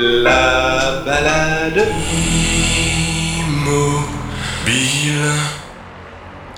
[0.00, 1.88] La balade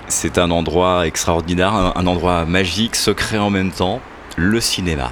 [0.07, 3.99] C'est un endroit extraordinaire, un, un endroit magique, secret en même temps,
[4.35, 5.11] le cinéma.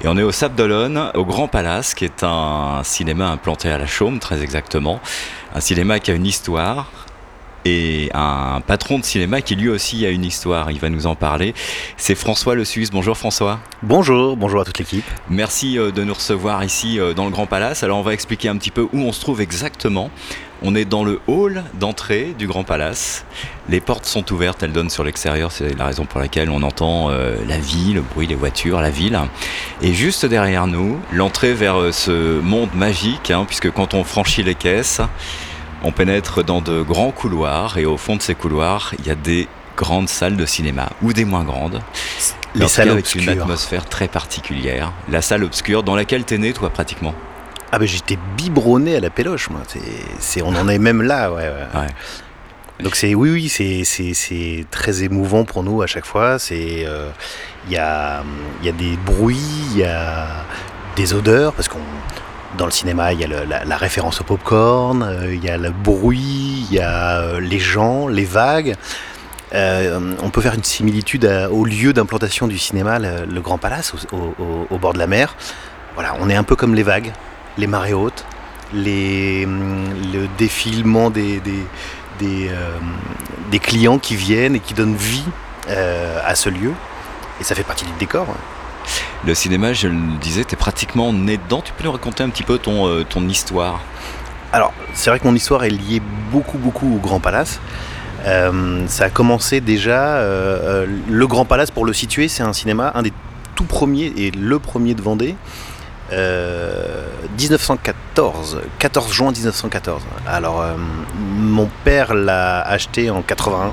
[0.00, 3.78] Et on est au Sable d'Olonne, au Grand Palace, qui est un cinéma implanté à
[3.78, 5.00] la Chaume, très exactement.
[5.52, 6.86] Un cinéma qui a une histoire,
[7.66, 10.70] et un patron de cinéma qui lui aussi a une histoire.
[10.70, 11.52] Il va nous en parler.
[11.96, 12.90] C'est François Le Suisse.
[12.92, 13.58] Bonjour François.
[13.82, 15.04] Bonjour, bonjour à toute l'équipe.
[15.28, 17.82] Merci euh, de nous recevoir ici euh, dans le Grand Palace.
[17.82, 20.10] Alors on va expliquer un petit peu où on se trouve exactement.
[20.62, 23.26] On est dans le hall d'entrée du Grand Palace.
[23.68, 25.50] Les portes sont ouvertes, elles donnent sur l'extérieur.
[25.50, 28.90] C'est la raison pour laquelle on entend euh, la vie, le bruit des voitures, la
[28.90, 29.18] ville.
[29.82, 34.54] Et juste derrière nous, l'entrée vers ce monde magique, hein, puisque quand on franchit les
[34.54, 35.02] caisses,
[35.86, 39.14] on pénètre dans de grands couloirs et au fond de ces couloirs, il y a
[39.14, 41.80] des grandes salles de cinéma ou des moins grandes.
[42.56, 43.22] Les salles avec obscures.
[43.22, 44.92] une atmosphère très particulière.
[45.08, 47.14] La salle obscure dans laquelle t'es né, toi, pratiquement.
[47.70, 49.60] Ah ben j'étais biberonné à la péloche, moi.
[50.18, 51.42] C'est, on en est même là, ouais.
[51.42, 51.80] ouais.
[51.80, 51.88] Ouais.
[52.82, 56.40] Donc c'est, oui, oui, c'est, c'est, c'est très émouvant pour nous à chaque fois.
[56.40, 57.10] C'est, euh,
[57.68, 58.24] il y a,
[58.60, 59.38] il y a des bruits,
[59.72, 60.44] il y a
[60.96, 61.78] des odeurs, parce qu'on,
[62.56, 65.70] dans le cinéma, il y a la, référence au popcorn, euh, il y a le
[65.70, 68.76] bruit, il y a euh, les gens, les vagues.
[69.54, 74.78] Euh, on peut faire une similitude au lieu d'implantation du cinéma, le, Grand Palace, au,
[74.78, 75.36] bord de la mer.
[75.94, 77.12] Voilà, on est un peu comme les vagues,
[77.56, 78.24] les marées hautes,
[78.72, 78.78] hum,
[80.12, 82.48] le défilement euh,
[83.50, 85.24] des clients qui viennent et qui donnent vie
[85.68, 86.72] à ce lieu.
[87.40, 88.26] Et ça fait partie du décor.
[88.28, 88.55] hein.
[89.26, 91.60] Le cinéma, je le disais, t'es pratiquement né dedans.
[91.64, 93.80] Tu peux nous raconter un petit peu ton, euh, histoire?
[94.52, 97.60] Alors, c'est vrai que mon histoire est liée beaucoup, beaucoup au Grand Palace.
[98.24, 100.16] Euh, ça a commencé déjà.
[100.16, 103.12] euh, le Grand Palace, pour le situer, c'est un cinéma, un des
[103.54, 105.34] tout premiers et le premier de Vendée.
[106.12, 107.04] Euh,
[107.38, 110.02] 1914, 14 juin 1914.
[110.28, 110.64] Alors,
[111.18, 113.72] mon père l'a acheté en 81,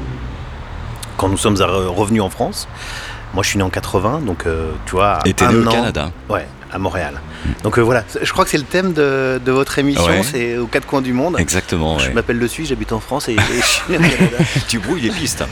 [1.17, 2.67] quand nous sommes re- revenus en France.
[3.33, 5.19] Moi, je suis né en 80, donc euh, tu vois.
[5.25, 6.11] Et t'es né au an- Canada.
[6.29, 7.15] Ouais, à Montréal.
[7.63, 10.23] Donc euh, voilà, je crois que c'est le thème de, de votre émission, Ouais.
[10.23, 11.35] c'est aux quatre coins du monde.
[11.39, 12.13] Exactement, Je ouais.
[12.13, 14.37] m'appelle Le Suisse, j'habite en France et, et je suis né au Canada.
[14.67, 15.43] Tu brouilles les pistes.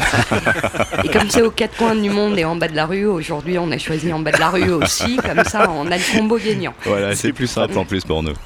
[1.04, 3.58] Et comme c'est aux quatre coins du monde et en bas de la rue, aujourd'hui
[3.60, 6.38] on a choisi en bas de la rue aussi, comme ça on a le combo
[6.38, 6.74] gagnant.
[6.86, 8.34] voilà, c'est plus simple en plus pour nous.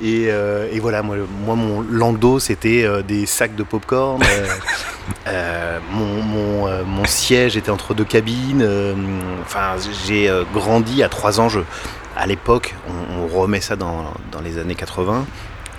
[0.00, 1.16] Et, euh, et voilà, moi,
[1.46, 4.20] mon landau c'était euh, des sacs de popcorn.
[4.22, 4.46] euh,
[5.28, 8.62] euh, mon, mon, euh, mon siège était entre deux cabines.
[8.62, 8.94] euh,
[9.42, 9.74] Enfin,
[10.06, 11.48] j'ai euh, grandi à trois ans.
[11.48, 11.60] Je,
[12.16, 15.24] à l'époque, on, on remet ça dans, dans les années 80.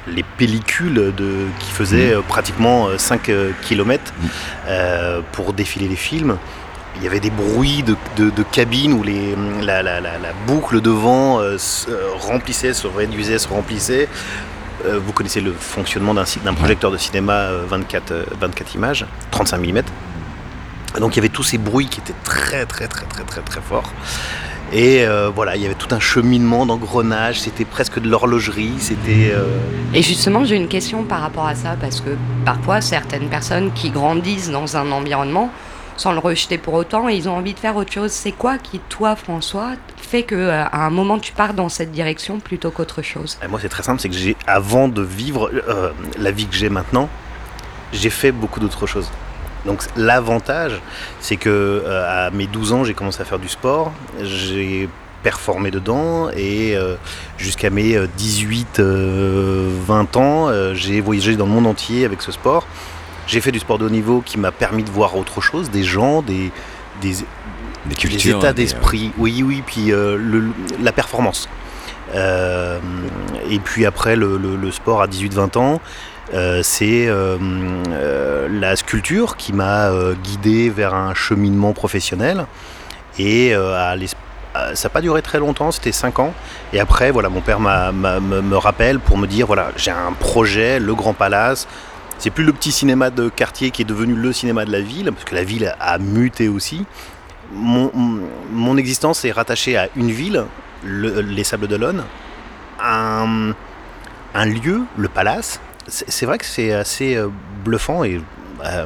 [0.07, 5.23] Les pellicules de, qui faisaient euh, pratiquement 5 km Mhm.
[5.31, 6.37] pour défiler les films.
[6.97, 10.33] Il y avait des bruits de, de, de cabines où les, la, la, la, la
[10.45, 14.07] boucle devant euh, se euh, remplissait, se réduisait, se remplissait.
[14.85, 19.57] Euh, vous connaissez le fonctionnement d'un projecteur de cinéma euh, 24, euh, 24 images, 35
[19.59, 19.81] mm.
[20.99, 23.61] Donc il y avait tous ces bruits qui étaient très très très très très très
[23.61, 23.91] forts.
[24.71, 29.31] Et euh, voilà, il y avait tout un cheminement d'engrenage, c'était presque de l'horlogerie, c'était...
[29.31, 29.45] euh,
[29.93, 32.09] Et justement j'ai une question par rapport à ça, parce que
[32.43, 35.51] parfois certaines personnes qui grandissent dans un environnement,
[35.95, 38.11] sans le rejeter pour autant, ils ont envie de faire autre chose.
[38.11, 41.91] C'est quoi qui, toi François, fait que euh, à un moment tu pars dans cette
[41.91, 43.37] direction plutôt qu'autre chose?
[43.43, 46.55] Et moi, c'est très simple, c'est que j'ai, avant de vivre euh, la vie que
[46.55, 47.09] j'ai maintenant,
[47.91, 49.11] j'ai fait beaucoup d'autres choses.
[49.65, 50.81] Donc l'avantage,
[51.19, 53.91] c'est que euh, à mes 12 ans, j'ai commencé à faire du sport,
[54.21, 54.89] j'ai
[55.23, 56.95] performé dedans et euh,
[57.37, 62.21] jusqu'à mes euh, 18, euh, 20 ans, euh, j'ai voyagé dans le monde entier avec
[62.21, 62.67] ce sport.
[63.25, 65.83] J'ai fait du sport de haut niveau qui m'a permis de voir autre chose, des
[65.85, 66.51] gens, des,
[67.01, 67.13] des,
[67.85, 68.39] Des cultures.
[68.39, 70.49] états des- d'esprit, oui, oui, puis euh, le-
[70.81, 71.47] la performance.
[72.15, 72.79] Euh,
[73.49, 75.77] et puis après, le, le- le sport à 18-20 ans, euh,
[76.31, 77.37] c'est euh,
[77.89, 82.45] euh, la sculpture qui m'a euh, guidé vers un cheminement professionnel.
[83.19, 83.95] Et euh,
[84.73, 86.33] ça n'a pas duré très longtemps, c'était 5 ans.
[86.71, 90.79] Et après, voilà, mon père m'a- me, rappelle pour me dire voilà, j'ai un projet,
[90.79, 91.67] le Grand Palace.
[92.19, 95.11] C'est plus le petit cinéma de quartier qui est devenu le cinéma de la ville,
[95.11, 96.85] parce que la ville a muté aussi
[97.55, 97.91] mon,
[98.51, 100.45] mon existence est rattachée à une ville,
[100.83, 102.03] le- les Sables d'Olonne,
[102.83, 103.51] un,
[104.33, 105.59] un lieu, le Palace.
[105.87, 107.27] C'est vrai que c'est assez euh,
[107.65, 108.21] bluffant et
[108.63, 108.85] euh,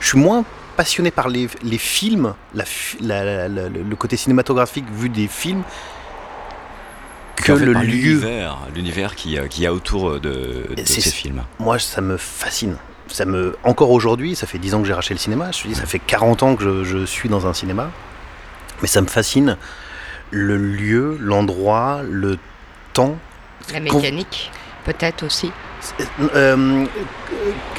[0.00, 0.44] je suis moins
[0.76, 5.26] passionné par les, les films, la fi- la- la- la- le côté cinématographique vu des
[5.28, 5.62] films,
[7.36, 7.80] que En fait, le lieu.
[7.82, 11.42] l'univers, l'univers qui, euh, y a autour de, ces films.
[11.60, 12.76] Moi, ça me fascine.
[13.08, 15.50] Ça me, encore aujourd'hui, ça fait 10 ans que j'ai racheté le cinéma.
[15.52, 17.90] Je dis, ça fait 40 ans que je, je suis dans un cinéma.
[18.82, 19.56] Mais ça me fascine
[20.30, 22.38] le lieu, l'endroit, le
[22.92, 23.16] temps.
[23.72, 24.50] La mécanique,
[24.84, 25.50] peut-être aussi.
[26.34, 26.84] Euh,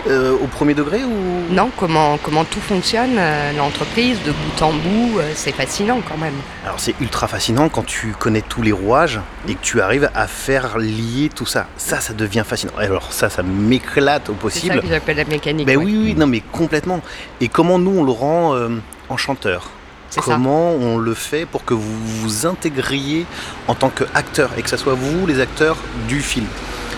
[0.07, 1.53] euh, au premier degré ou?
[1.53, 6.17] Non, comment, comment tout fonctionne, euh, l'entreprise, de bout en bout, euh, c'est fascinant quand
[6.17, 6.33] même.
[6.63, 10.27] Alors c'est ultra fascinant quand tu connais tous les rouages et que tu arrives à
[10.27, 11.67] faire lier tout ça.
[11.77, 12.71] Ça, ça devient fascinant.
[12.77, 14.81] Alors ça, ça m'éclate au C'est ça possible.
[14.81, 15.67] que j'appelle la mécanique.
[15.67, 15.85] Ben ouais.
[15.85, 17.01] oui, oui, non mais complètement.
[17.41, 18.69] Et comment nous on le rend euh,
[19.09, 19.69] enchanteur?
[20.09, 20.21] Ça.
[20.23, 23.27] Comment on le fait pour que vous vous intégriez
[23.67, 26.47] en tant qu'acteur et que ce soit vous les acteurs du film?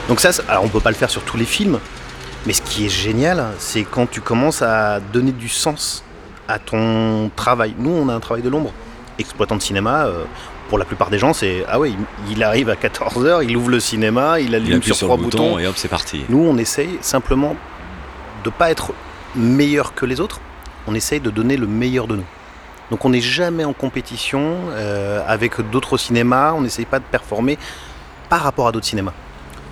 [0.08, 1.80] Donc ça, alors on peut pas le faire sur tous les films,
[2.46, 6.04] mais ce qui est génial, c'est quand tu commences à donner du sens
[6.48, 7.74] à ton travail.
[7.78, 8.74] Nous, on a un travail de l'ombre.
[9.20, 10.24] Exploitant de cinéma, euh,
[10.70, 11.92] pour la plupart des gens, c'est ah ouais,
[12.30, 15.18] il, arrive à 14h, il ouvre le cinéma, il Il allume appuie sur sur trois
[15.18, 15.60] le bouton boutons.
[15.60, 16.24] et hop, c'est parti.
[16.30, 17.56] Nous, on essaye simplement
[18.44, 18.94] de pas être
[19.36, 20.40] meilleur que les autres.
[20.88, 22.26] On essaye de donner le meilleur de nous.
[22.90, 26.54] Donc, on n'est jamais en compétition euh, avec d'autres cinémas.
[26.54, 27.58] On n'essaye pas de performer
[28.30, 29.14] par rapport à d'autres cinémas.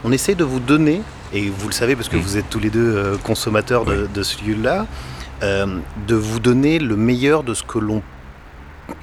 [0.04, 1.02] On essaye de vous donner,
[1.34, 2.22] et vous le savez parce que Mm.
[2.22, 4.08] vous êtes tous les deux euh, consommateurs de, Oui.
[4.14, 4.86] de celui-là,
[5.44, 8.02] euh, de vous donner le meilleur de ce que l'on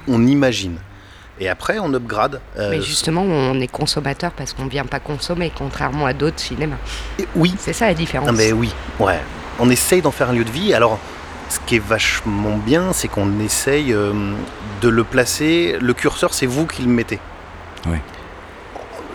[0.08, 0.76] on imagine.
[1.38, 2.40] Et après, on upgrade.
[2.58, 6.76] euh, Mais justement, on est consommateur parce qu'on vient pas consommer, contrairement à d'autres cinémas.
[7.18, 8.26] et- oui, C'est ça la différence.
[8.26, 9.20] Non mais oui, ouais.
[9.60, 10.72] On essaye d'en faire un lieu de vie.
[10.74, 10.98] Alors,
[11.50, 14.12] ce qui est vachement bien, c'est qu'on essaye euh,
[14.80, 15.76] de le placer.
[15.80, 17.20] Le curseur, c'est vous qui le mettez.
[17.86, 17.98] Oui.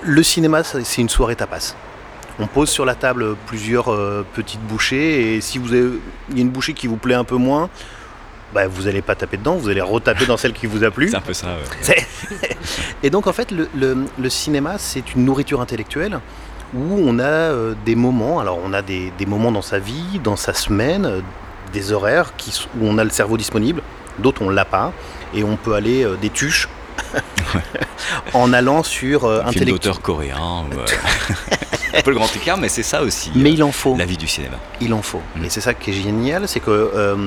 [0.04, 1.76] Le cinéma, c'est une soirée tapas.
[2.40, 5.90] On pose sur la table plusieurs euh, petites bouchées et si vous avez
[6.30, 7.70] il y a une bouchée qui vous plaît un peu moins,
[8.54, 11.10] bah, vous n'allez pas taper dedans, vous allez retaper dans celle qui vous a plu.
[11.10, 11.48] C'est un peu ça.
[11.88, 11.96] ouais.
[13.04, 16.20] Et donc en fait, le, le- le cinéma, c'est une nourriture intellectuelle
[16.74, 20.20] où on a euh, des moments, alors on a des, des moments dans sa vie,
[20.24, 21.20] dans sa semaine, euh,
[21.74, 23.82] des horaires qui, où on a le cerveau disponible,
[24.20, 24.94] d'autres on l'a pas,
[25.34, 26.70] et on peut aller euh, des tuches
[28.34, 30.38] en allant sur euh, Un film d'auteur coréen.
[30.72, 30.86] ou, euh,
[31.98, 33.32] un peu le grand écart, mais c'est ça aussi.
[33.36, 33.96] Mais euh, il en faut.
[33.98, 34.58] La vie du cinéma.
[34.80, 35.22] Il en faut.
[35.36, 35.46] Mm.
[35.46, 37.18] Et c'est ça qui est génial, c'est que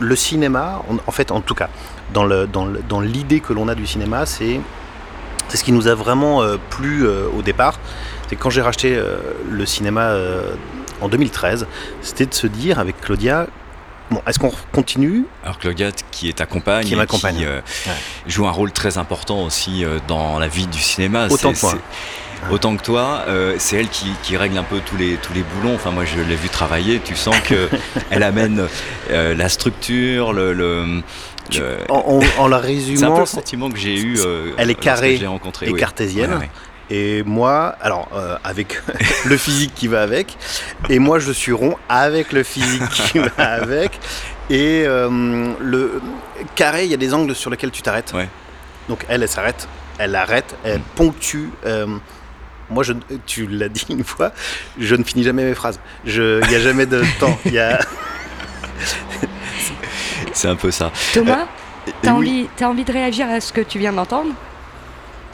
[0.00, 1.68] le cinéma, en, en fait, en tout cas,
[2.14, 4.60] dans le- dans le- dans l'idée que l'on a du cinéma, c'est
[5.48, 7.80] c'est ce qui nous a vraiment euh, plu euh, au départ.
[8.28, 9.16] C'est que quand j'ai racheté euh,
[9.50, 10.12] le cinéma
[11.00, 11.66] en 2013,
[12.02, 13.46] c'était de se dire avec Claudia,
[14.10, 17.44] bon, est-ce qu'on continue Alors Claudia, qui est ta compagne, Qui est ma et compagne.
[17.44, 17.92] euh, Ouais.
[18.26, 21.26] joue un rôle très important aussi euh, dans la vie du cinéma.
[21.30, 21.72] Autant que moi.
[21.72, 25.32] c'est- Autant que toi, euh, c'est elle qui, qui règle un peu tous les, tous
[25.34, 25.74] les boulons.
[25.74, 27.00] Enfin, moi, je l'ai vu travailler.
[27.04, 27.68] Tu sens que
[28.10, 28.68] elle amène
[29.10, 30.52] euh, la structure, le.
[30.52, 31.02] le-
[31.50, 34.18] Tu- le- en, la C'est un peu résumant, le sentiment que j'ai eu.
[34.20, 35.80] euh, Elle est carrée et oui.
[35.80, 36.34] cartésienne.
[36.34, 36.50] Ouais, ouais.
[36.90, 38.80] Et moi, alors euh, avec
[39.26, 40.36] le physique qui va avec,
[40.88, 43.98] et moi je suis rond avec le physique qui va avec.
[44.50, 46.00] Et euh, le
[46.54, 48.12] carré, il y a des angles sur lesquels tu t'arrêtes.
[48.14, 48.28] Ouais.
[48.88, 49.68] Donc elle, elle s'arrête,
[49.98, 50.82] elle arrête, elle Mm.
[50.94, 51.50] ponctue.
[51.66, 51.86] euh,
[52.70, 52.92] moi, je,
[53.26, 54.30] tu l'as dit une fois,
[54.78, 55.80] je ne finis jamais mes phrases.
[56.04, 57.38] Il n'y a jamais de temps.
[57.46, 57.78] Il y a,
[60.32, 60.90] C'est un peu ça.
[61.12, 61.46] Thomas,
[61.86, 64.32] oui, envie, t'as envie de réagir à ce que tu viens d'entendre?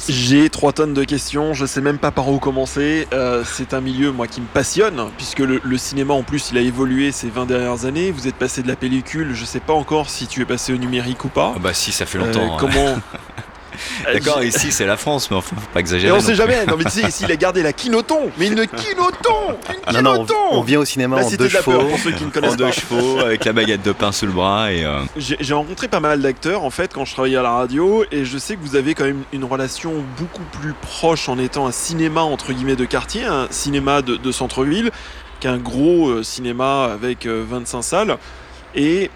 [0.09, 3.07] J'ai trois tonnes de questions, je sais même pas par où commencer.
[3.13, 6.59] Euh, c'est un milieu, moi, qui me passionne, puisque le, le cinéma, en plus, il
[6.59, 8.11] a évolué ces 20 dernières années.
[8.11, 10.77] Vous êtes passé de la pellicule, je sais pas encore si tu es passé au
[10.77, 11.53] numérique ou pas.
[11.57, 12.55] Ah bah si, ça fait Euh, longtemps.
[12.55, 12.57] hein.
[12.59, 12.97] comment
[14.13, 16.13] D'accord, ici c'est la France, mais enfin, faut pas Et exagérer.
[16.13, 16.37] on non sait plus.
[16.37, 16.67] jamais.
[16.67, 19.57] Non mais tu sais, ici il a gardé la quinoton, mais une quinoton,
[19.89, 20.35] une non, non, quinoton.
[20.53, 21.89] on, on vient au cinéma La en deux de la peur chevaux.
[21.91, 24.33] pour ceux qui ne En connaissent deux chevaux, avec la baguette de pain sous le
[24.33, 24.85] bras et.
[24.85, 28.05] euh, J'ai j'ai rencontré pas mal d'acteurs en fait quand je travaillais à la radio
[28.11, 31.67] et je sais que vous avez quand même une relation beaucoup plus proche en étant
[31.67, 34.91] un cinéma entre guillemets de quartier, un cinéma de, de centre-ville
[35.41, 38.17] qu'un gros euh, cinéma avec euh, 25 salles.
[38.77, 39.11] Et,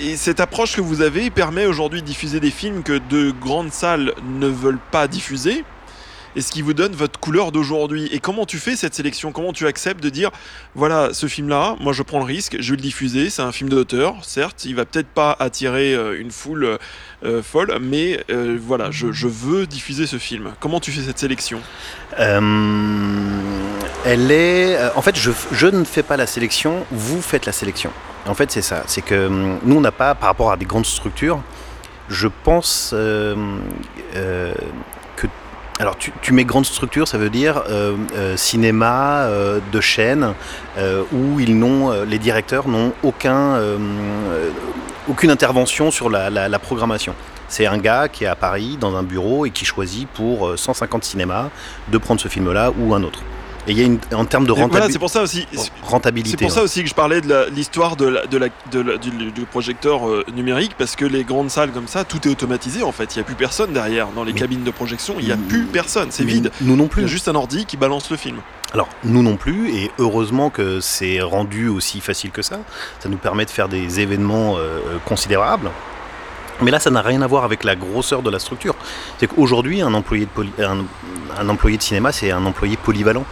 [0.00, 3.72] et cette approche que vous avez permet aujourd'hui de diffuser des films que de grandes
[3.72, 5.64] salles ne veulent pas diffuser.
[6.36, 8.08] Et ce qui vous donne votre couleur d'aujourd'hui.
[8.12, 9.32] Et comment tu fais cette sélection?
[9.32, 10.30] Comment tu acceptes de dire
[10.74, 13.28] voilà, ce film-là, moi je prends le risque, je vais le diffuser.
[13.30, 16.78] C'est un film d'auteur, certes, il va peut-être pas attirer euh, une foule
[17.24, 20.52] euh, folle, mais euh, voilà, je, veux diffuser ce film.
[20.60, 21.60] Comment tu fais cette sélection?
[22.20, 23.40] Euh,
[24.04, 24.78] elle est.
[24.94, 27.90] En fait, je, ne fais pas la sélection, vous faites la sélection.
[28.26, 28.84] En fait, c'est ça.
[28.86, 31.40] C'est que nous, on n'a pas, par rapport à des grandes structures,
[32.08, 33.34] je pense que.
[35.80, 37.62] Alors, tu, mets grande structure, ça veut dire
[38.36, 39.28] cinéma
[39.72, 40.34] de chaîne
[41.12, 43.60] où ils n'ont, les directeurs n'ont aucun,
[45.08, 47.14] aucune intervention sur la, programmation.
[47.48, 50.56] C'est un gars qui est à Paris dans un bureau et qui choisit pour euh,
[50.56, 51.48] 150 cinémas
[51.88, 53.22] de prendre ce film-là ou un autre.
[53.68, 54.92] Et il y a une, en termes de Et Voilà, rentabilité.
[54.94, 55.46] c'est pour ça aussi.
[55.82, 58.80] rentabilité C'est pour ça aussi que je parlais de l'histoire de la- de la- de
[58.80, 62.30] la- du, du projecteur euh, numérique, parce que les grandes salles comme ça, tout est
[62.30, 63.14] automatisé en fait.
[63.14, 64.08] Il n'y a plus personne derrière.
[64.08, 66.08] Dans les Mais- cabines de projection, il n'y a plus personne.
[66.10, 66.50] C'est vide.
[66.62, 67.04] Nous non Il y plus.
[67.04, 68.38] a juste un ordi qui balance le film.
[68.72, 72.58] Alors, nous non plus, et heureusement que c'est rendu aussi facile que ça.
[73.00, 75.70] Ça nous permet de faire des événements euh, euh, considérables.
[76.60, 78.74] Mais là, ça n'a rien à voir avec la grosseur de la structure.
[79.18, 80.02] C'est qu'aujourd'hui, un, un,
[81.38, 83.24] un employé de cinéma, c'est un employé polyvalent.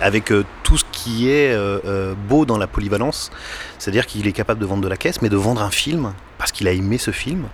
[0.00, 3.30] Avec euh, tout ce qui est euh, euh, beau dans la polyvalence.
[3.78, 6.52] C'est-à-dire qu'il est capable de vendre de la caisse, mais de vendre un film, parce
[6.52, 7.44] qu'il a aimé ce film.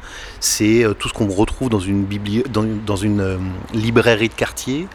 [0.41, 3.39] C'est euh, tout ce qu'on retrouve dans une, bibli- dans, une- dans une
[3.75, 4.87] librairie de quartier.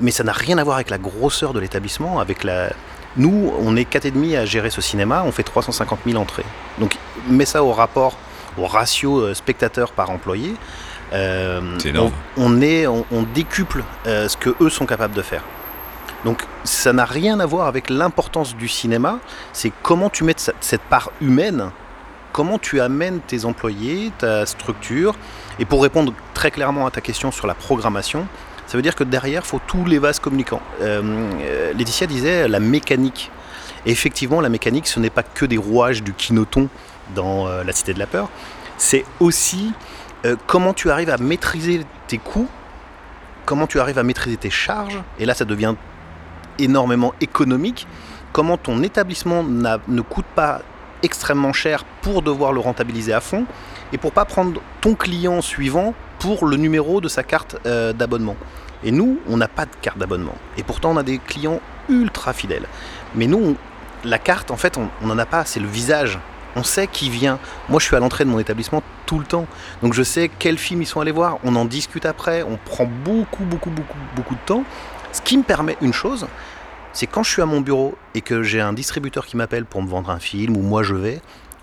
[0.00, 2.70] Mais ça n'a rien à voir avec la grosseur de l'établissement, avec la...
[3.16, 6.44] Nous, on est 4,5 à gérer ce cinéma, on fait 350 000 entrées.
[6.80, 6.96] Donc,
[7.28, 8.18] mets ça au rapport,
[8.58, 10.54] au ratio spectateur par employé.
[11.78, 12.10] C'est énorme.
[12.36, 15.42] On, on est, on, on décuple ce que eux sont capables de faire.
[16.24, 19.18] Donc, ça n'a rien à voir avec l'importance du cinéma.
[19.52, 21.70] C'est comment tu mets cette part humaine,
[22.32, 25.14] comment tu amènes tes employés, ta structure.
[25.58, 28.26] Et pour répondre très clairement à ta question sur la programmation,
[28.66, 30.62] ça veut dire que derrière, faut tous les vases communicants.
[30.80, 31.02] Euh,
[31.42, 33.30] euh, Laetitia disait la mécanique.
[33.86, 36.68] Effectivement, la mécanique, ce n'est pas que des rouages du quinoton
[37.14, 38.28] dans euh, La Cité de la Peur.
[38.78, 39.72] C'est aussi
[40.46, 42.48] comment tu arrives à maîtriser tes coûts,
[43.44, 45.02] comment tu arrives à maîtriser tes charges.
[45.18, 45.74] Et là, ça devient
[46.58, 47.86] énormément économique.
[48.32, 50.62] Comment ton établissement ne coûte pas
[51.02, 53.44] extrêmement cher pour devoir le rentabiliser à fond
[53.92, 58.36] et pour pas prendre ton client suivant pour le numéro de sa carte euh, d'abonnement.
[58.82, 60.34] Et nous, on n'a pas de carte d'abonnement.
[60.56, 62.66] Et pourtant, on a des clients ultra fidèles.
[63.14, 63.56] Mais nous,
[64.04, 65.44] la carte, en fait, on n'en a pas.
[65.44, 66.18] C'est le visage.
[66.56, 67.38] On sait qui vient.
[67.68, 69.46] Moi, je suis à l'entrée de mon établissement tout le temps.
[69.82, 71.38] Donc, je sais quels films ils sont allés voir.
[71.44, 72.42] On en discute après.
[72.42, 74.64] On prend beaucoup, beaucoup, beaucoup, beaucoup de temps.
[75.14, 76.26] Ce qui me permet une chose,
[76.92, 79.82] c'est quand je suis à mon bureau et que j'ai un distributeur qui m'appelle pour
[79.82, 81.20] me vendre un film ou moi je vais,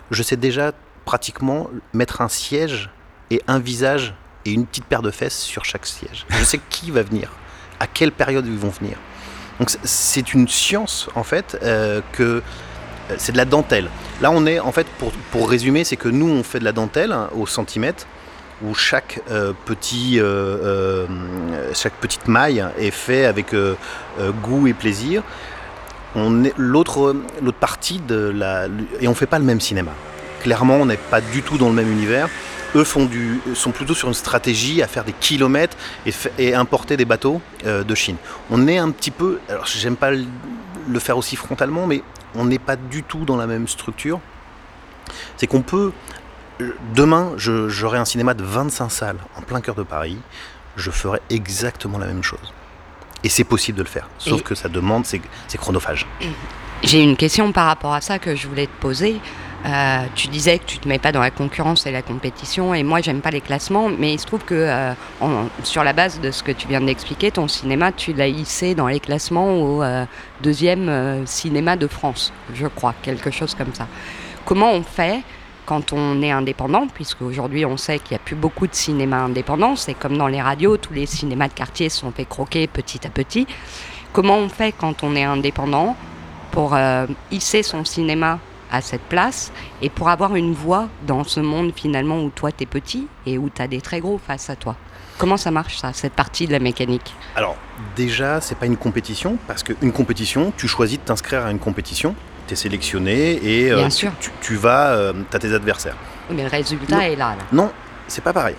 [0.10, 0.72] je sais déjà
[1.06, 2.90] pratiquement mettre un siège
[3.30, 4.14] et un visage
[4.46, 6.26] et une petite paire de fesses sur chaque siège.
[6.30, 7.30] Je sais qui va venir,
[7.80, 8.98] à quelle période ils vont venir.
[9.60, 13.90] Donc c'est- une science en fait euh, que euh, c'est de la dentelle.
[14.22, 16.72] Là on est en fait pour, pour résumer c'est que nous on fait de la
[16.72, 18.08] dentelle hein, au centimètre
[18.64, 21.06] où chaque euh, petit euh, euh,
[21.74, 23.56] chaque petite maille est fait avec
[24.44, 25.24] goût et plaisir.
[26.16, 27.16] L'autre
[27.60, 28.68] partie de la
[29.00, 29.92] et on fait pas le même cinéma.
[30.44, 32.28] Clairement, on n'est pas du tout dans le même univers.
[32.74, 35.76] Eux font du, sont plutôt sur une stratégie à faire des kilomètres
[36.38, 38.16] et, importer des bateaux de Chine.
[38.50, 42.02] On est un petit peu, alors j'aime pas le faire aussi frontalement, mais
[42.34, 44.20] on n'est pas du tout dans la même structure.
[45.38, 45.92] C'est qu'on peut,
[46.96, 50.18] demain, je- j'aurai un cinéma de 25 salles en plein cœur de Paris,
[50.76, 52.54] je ferai exactement la même chose.
[53.24, 55.22] Et c'est possible de le faire, sauf Et- que ça demande, c'est
[55.58, 56.08] chronophage.
[56.84, 59.20] J'ai une question par rapport à ça que je voulais te poser.
[59.64, 62.82] Euh, tu disais que tu te mets pas dans la concurrence et la compétition, et
[62.82, 66.20] moi j'aime pas les classements, mais il se trouve que euh, en- sur la base
[66.20, 69.84] de ce que tu viens d'expliquer, ton cinéma, tu l'as hissé dans les classements au
[69.84, 70.06] euh,
[70.42, 73.86] deuxième euh, cinéma de France, je crois, quelque chose comme ça.
[74.46, 75.22] Comment on fait
[75.72, 79.20] quand on est indépendant, puisque aujourd'hui on sait qu'il n'y a plus beaucoup de cinéma
[79.20, 83.08] indépendant, c'est comme dans les radios, tous les cinémas de quartier sont fait croquer petit
[83.08, 83.48] à petit.
[84.12, 85.96] Comment on fait quand on est indépendant
[86.52, 91.40] pour euh, hisser son cinéma à cette place et pour avoir une voix dans ce
[91.40, 94.76] monde finalement où toi t'es petit et où t'as des très gros face à toi?
[95.18, 97.14] Comment ça marche ça, cette partie de la mécanique?
[97.38, 97.56] Alors,
[97.96, 102.14] déjà, c'est pas une compétition, parce qu'une compétition, tu choisis de t'inscrire à une compétition,
[102.52, 104.12] tu es sélectionné et euh, tu, sûr.
[104.20, 105.96] tu- tu vas, tu as tes adversaires.
[106.30, 107.02] Mais le résultat Non.
[107.02, 107.30] est là.
[107.30, 107.38] là.
[107.54, 107.72] Non,
[108.10, 108.56] c'est pas pareil.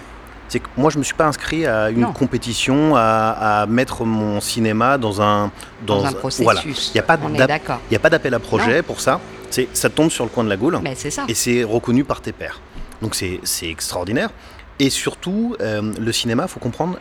[0.48, 2.12] C'est que moi, je me suis pas inscrit à une Non.
[2.12, 5.50] compétition, à, à mettre mon cinéma dans un.
[5.86, 6.60] Dans, un Voilà.
[6.60, 6.88] processus.
[6.88, 9.20] Il n'y a pas il y a pas d'appel à projet pour ça.
[9.50, 11.24] C'est, ça tombe sur le coin de la goule Mais c'est ça.
[11.28, 12.60] et c'est reconnu par tes pairs.
[13.02, 14.30] Donc c'est, c'est extraordinaire.
[14.78, 16.98] Et surtout, euh, le cinéma, faut comprendre.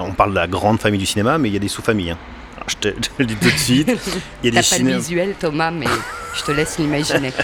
[0.00, 2.10] On parle de la grande famille du cinéma, mais il y a des sous-familles.
[2.12, 2.18] hein.
[2.56, 3.88] Alors, je, te, le dis tout de suite.
[4.42, 4.98] Il y a des T'as pas le cinémas.
[4.98, 5.86] visuel Thomas, mais
[6.36, 7.32] je te laisse l'imaginer.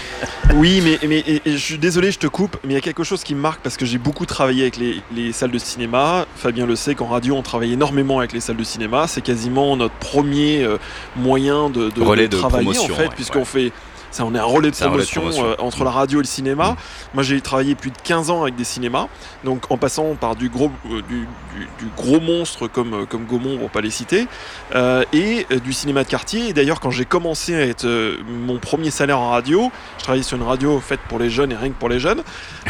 [0.55, 2.81] Oui, mais, mais et- et je suis désolé, je te coupe, mais il y a
[2.81, 5.59] quelque chose qui me marque parce que j'ai beaucoup travaillé avec les, les salles de
[5.59, 6.25] cinéma.
[6.37, 9.07] Fabien le sait qu'en radio, on travaille énormément avec les salles de cinéma.
[9.09, 10.79] C'est quasiment notre premier euh,
[11.17, 13.45] moyen de, de- Relais de de travailler promotion, en fait, ouais, puisqu'on ouais.
[13.45, 13.73] fait.
[14.19, 16.71] Ça, on est un relais de relais promotion, euh, entre la radio et le cinéma.
[16.73, 16.77] Mm.
[17.15, 19.07] Moi, j'ai travaillé plus de 15 ans avec des cinémas,
[19.45, 21.21] donc en passant par du gros, euh, du,
[21.57, 24.27] du- du gros monstre comme, euh, comme Gaumont, pour pas les citer,
[24.75, 26.49] euh, et du cinéma de quartier.
[26.49, 27.87] Et d'ailleurs, quand j'ai commencé à être
[28.27, 31.57] mon premier salaire en radio, je travaillais sur une radio faite pour les jeunes et
[31.57, 32.23] rien que pour les jeunes,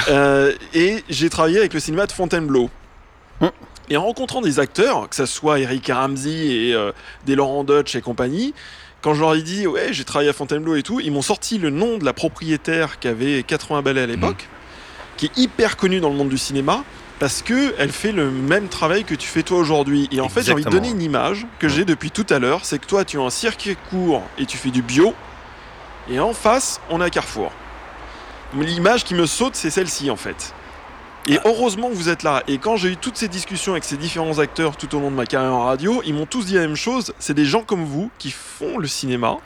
[0.74, 2.68] et j'ai travaillé avec le cinéma de Fontainebleau.
[3.40, 3.50] Hum.
[3.88, 6.76] Et en rencontrant des acteurs, que ce soit Eric Ramsey et
[7.24, 8.52] des Laurent Dutch et compagnie,
[9.02, 11.58] quand je leur ai dit ouais j'ai travaillé à Fontainebleau et tout, ils m'ont sorti
[11.58, 14.48] le nom de la propriétaire qui avait 80 balais à l'époque,
[15.16, 16.84] qui est hyper connue dans le monde du cinéma
[17.18, 20.08] parce que elle fait le même travail que tu fais toi aujourd'hui.
[20.12, 22.64] Et en fait j'ai envie de donner une image que j'ai depuis tout à l'heure,
[22.64, 25.14] c'est que toi tu as un circuit court et tu fais du bio,
[26.10, 27.52] et en face on a Carrefour.
[28.56, 30.54] L'image qui me saute c'est celle-ci en fait.
[31.28, 32.42] Et heureusement que vous êtes là.
[32.48, 35.16] Et quand j'ai eu toutes ces discussions avec ces différents acteurs tout au long de
[35.16, 37.12] ma carrière en radio, ils m'ont tous dit la même chose.
[37.18, 39.36] C'est des gens comme vous qui font le cinéma.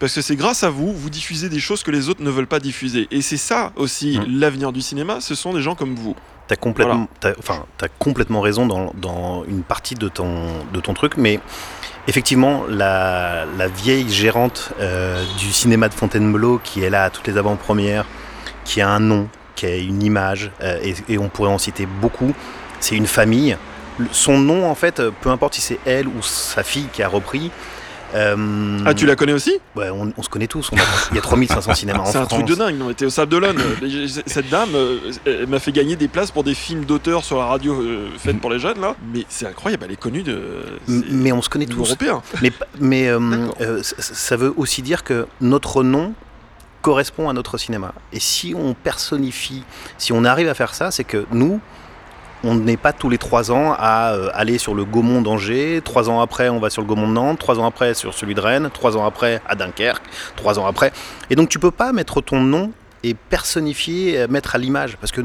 [0.00, 2.46] Parce que c'est grâce à vous, vous diffusez des choses que les autres ne veulent
[2.46, 3.06] pas diffuser.
[3.10, 4.40] Et c'est ça aussi Mmh.
[4.40, 6.16] l'avenir du cinéma, ce sont des gens comme vous.
[6.48, 7.06] T'as complètement,
[7.38, 11.38] enfin, t'as complètement raison dans, dans une partie de ton, de ton truc, mais
[12.08, 17.28] effectivement, la, la vieille gérante euh, du cinéma de Fontainebleau qui est là à toutes
[17.28, 18.04] les avant-premières,
[18.64, 19.28] qui a un nom,
[19.66, 22.32] a une image, euh, et, et on pourrait en citer beaucoup,
[22.80, 23.56] c'est une famille.
[23.98, 27.02] Le- Son nom, en fait, euh, peu importe si c'est elle ou sa fille qui
[27.02, 27.50] a repris.
[28.14, 29.52] euh, Ah, tu la connais aussi?
[29.76, 30.68] Ouais, on, on se connaît tous.
[30.72, 30.80] on a-
[31.12, 32.40] il y a 3500 cinémas en C'est un France.
[32.40, 32.76] truc de dingue.
[32.76, 33.58] Non, t'es au Sable d'Olonne.
[34.26, 34.70] Cette dame,
[35.26, 38.40] elle m'a fait gagner des places pour des films d'auteurs sur la radio euh, faites
[38.40, 38.96] pour les jeunes, là.
[39.14, 40.40] Mais c'est incroyable, elle est connue de.
[40.88, 41.86] Mais on se connaît tous.
[41.86, 42.20] européen.
[42.42, 42.50] Mais,
[42.80, 43.18] mais euh,
[43.82, 46.12] ça veut aussi dire que notre nom
[46.82, 47.92] correspond à notre cinéma.
[48.12, 49.64] Et si on personnifie,
[49.98, 51.60] si on arrive à faire ça, c'est que nous,
[52.42, 56.08] on n'est pas tous les trois ans à euh, aller sur le Gaumont d'Angers, trois
[56.08, 58.40] ans après on va sur le Gaumont de Nantes, trois ans après sur celui de
[58.40, 60.02] Rennes, trois ans après à Dunkerque,
[60.36, 60.90] trois ans après.
[61.28, 62.72] Et donc tu peux pas mettre ton nom
[63.02, 65.20] et personnifier, euh, mettre à l'image, parce que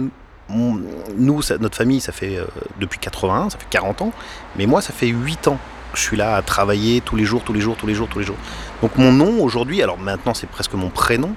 [0.50, 0.82] nous-
[1.18, 2.46] notre famille, ça fait euh,
[2.80, 4.12] depuis 81, ça fait 40 ans,
[4.58, 5.58] mais moi, ça fait 8 ans
[5.96, 8.20] je suis là à travailler tous les jours, tous les jours, tous les jours, tous
[8.20, 8.38] les jours.
[8.82, 11.36] Donc mon nom aujourd'hui, alors maintenant c'est presque mon prénom,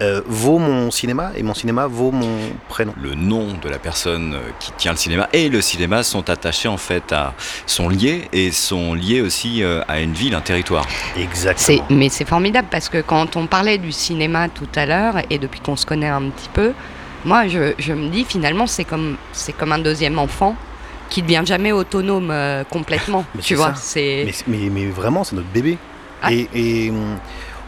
[0.00, 2.38] euh, vaut mon cinéma et mon cinéma vaut mon
[2.68, 2.94] prénom.
[3.02, 6.68] Le nom de la personne euh, qui tient le cinéma et le cinéma sont attachés
[6.68, 7.34] en fait à
[7.66, 10.86] sont liés et sont liés aussi euh, à une ville, un territoire.
[11.16, 11.84] Exactement.
[11.90, 15.58] mais c'est formidable parce que quand on parlait du cinéma tout à l'heure, et depuis
[15.60, 16.74] qu'on se connaît un petit peu,
[17.24, 20.54] moi je, je me dis finalement c'est comme, c'est comme un deuxième enfant
[21.08, 23.24] qui ne devient jamais autonome euh, complètement.
[23.34, 24.24] Mais tu vois, c'est.
[24.46, 25.78] Mais, mais- mais vraiment, c'est notre bébé.
[26.22, 26.32] Ah.
[26.32, 26.92] Et, et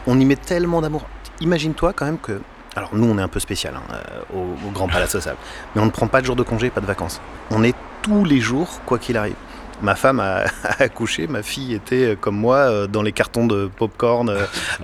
[0.07, 1.03] on, y met tellement d'amour.
[1.39, 2.41] Imagine-toi quand même que.
[2.75, 5.37] Alors nous, on est un peu spécial hein, euh, au, au Grand Palace Sable.
[5.75, 7.19] Mais on ne prend pas de jours de congé, pas de vacances.
[7.49, 9.35] On est tous les jours, quoi qu'il arrive.
[9.81, 13.69] Ma femme a, a accouché, ma fille était euh, comme moi dans les cartons de
[13.75, 14.31] popcorn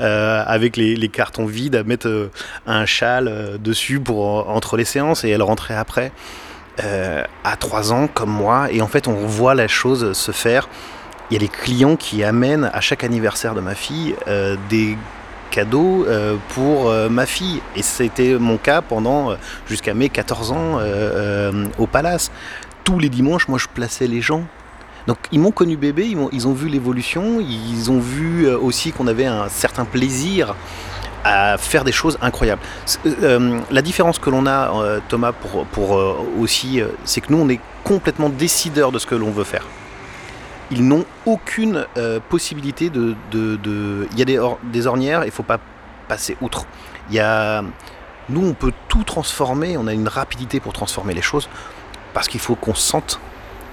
[0.02, 2.30] euh, avec les, les cartons vides à mettre
[2.66, 6.12] un châle dessus pour entre les séances et elle rentrait après
[6.84, 10.70] euh, à 3 ans comme moi et en fait on voit la chose se faire
[11.30, 14.98] il y a les clients qui amènent à chaque anniversaire de ma fille euh, des
[15.52, 17.62] cadeaux euh, pour ma fille.
[17.76, 19.36] Et c'était mon cas pendant
[19.68, 20.80] jusqu'à mes 14 ans
[21.78, 22.32] au Palace.
[22.84, 24.44] Tous les dimanches, moi, je plaçais les gens.
[25.08, 28.92] Donc ils m'ont connu bébé, ils, m'ont- ils ont vu l'évolution, ils ont vu aussi
[28.92, 30.56] qu'on avait un certain plaisir
[31.28, 32.62] à faire des choses incroyables.
[32.86, 37.32] C'est- euh, la différence que l'on a, euh, Thomas, pour, euh, aussi, euh, c'est que
[37.32, 39.64] nous, on est complètement décideurs de ce que l'on veut faire
[40.70, 43.16] ils n'ont aucune euh, possibilité de,
[44.12, 45.60] Il y a des, or- des ornières, il ne faut pas
[46.10, 46.66] passer outre.
[47.10, 47.64] Il y a...
[48.28, 51.48] Nous, on peut tout transformer, on a une rapidité pour transformer les choses,
[52.14, 53.18] parce qu'il faut qu'on sente.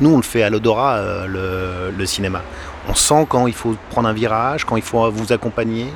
[0.00, 2.42] Nous, on le fait à l'odorat, euh, le cinéma.
[2.88, 5.86] On sent quand il faut prendre un virage, quand il faut vous accompagner,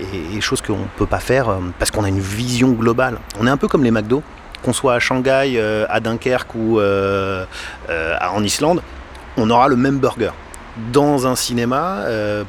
[0.00, 3.18] et, et choses qu'on ne peut pas faire euh, parce qu'on a une vision globale.
[3.38, 4.22] On est un peu comme les McDo,
[4.62, 7.44] qu'on soit à Shanghai, euh, à Dunkerque ou euh,
[7.90, 8.82] euh, en Islande,
[9.36, 10.30] on aura le même burger.
[10.92, 11.98] Dans un cinéma,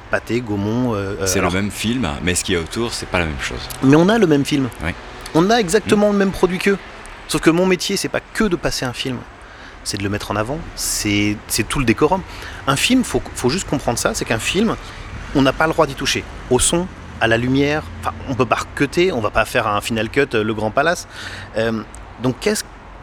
[0.10, 0.96] pâté, gaumont.
[0.96, 3.40] euh, C'est le même film, mais ce qu'il y a autour, c'est pas la même
[3.40, 3.60] chose.
[3.84, 4.68] Mais on a le même film.
[4.84, 4.92] Oui.
[5.36, 6.78] On a exactement le même produit qu'eux.
[7.28, 9.18] Sauf que mon métier, c'est pas que de passer un film.
[9.86, 10.58] C'est de le mettre en avant.
[10.76, 11.38] C'est
[11.70, 12.22] tout le décorum.
[12.68, 14.76] Un film, faut, faut juste comprendre ça, c'est qu'un film,
[15.36, 16.26] on n'a pas le droit d'y toucher.
[16.50, 16.88] Au son,
[17.22, 20.28] à la lumière, enfin, on peut pas recuter, on va pas faire un final cut,
[20.34, 21.08] euh, le Grand Palace.
[21.58, 21.84] Euh,
[22.22, 22.36] donc,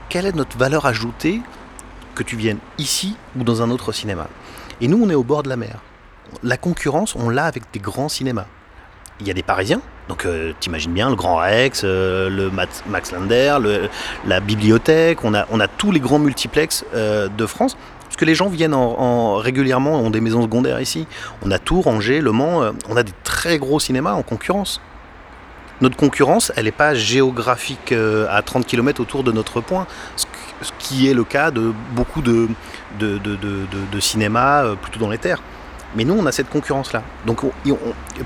[0.09, 1.40] quelle est notre valeur ajoutée
[2.14, 4.29] que tu viennes ici ou dans un autre cinéma?
[4.81, 5.79] Et nous, on est au bord de la mer.
[6.42, 8.47] La concurrence, on l'a avec des grands cinémas.
[9.21, 12.83] Il y a des Parisiens, donc euh, t'imagines bien le Grand Rex, euh, le Max,
[13.12, 13.88] le-
[14.27, 18.25] la bibliothèque, on a, on a tous les grands multiplex euh, de France, parce que
[18.25, 21.07] les gens viennent en, en- régulièrement, ont des maisons secondaires ici.
[21.43, 24.81] On a Tours, Angers, Le Mans, euh, on a des très gros cinémas en concurrence.
[25.81, 27.93] Notre concurrence, elle n'est pas géographique
[28.31, 30.27] à 30 km autour de notre point, ce
[30.79, 32.49] qui est le cas de beaucoup de,
[33.01, 35.43] de, de, de- cinémas plutôt dans les terres.
[35.97, 37.03] Mais nous, on a cette concurrence-là.
[37.27, 37.77] Donc, on- on-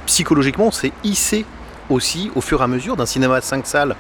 [0.04, 1.46] psychologiquement, on s'est hissé
[1.90, 3.96] aussi au fur et à mesure d'un cinéma de 5 salles.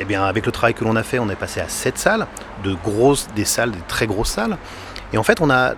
[0.00, 2.26] Eh bien, avec le travail que l'on a fait, on est passé à 7 salles,
[2.64, 4.56] de grosses, des salles, des très grosses salles.
[5.12, 5.74] Et en fait, on a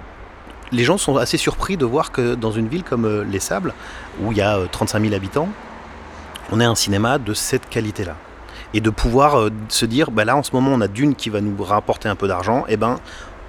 [0.72, 3.74] les gens sont assez surpris de voir que dans une ville comme euh, Les Sables,
[4.22, 5.48] où il y a 35 000 habitants,
[6.52, 8.16] on ait un cinéma de cette qualité-là.
[8.72, 11.40] Et de pouvoir se dire, bah là en ce moment on a Dune qui va
[11.40, 13.00] nous rapporter un peu d'argent, et eh ben